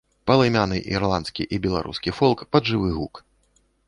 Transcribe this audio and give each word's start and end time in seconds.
Палымяны 0.29 0.77
ірландскі 0.93 1.43
і 1.57 1.59
беларускі 1.65 2.13
фолк 2.21 2.39
пад 2.57 2.63
жывы 2.71 2.89
гук. 2.97 3.23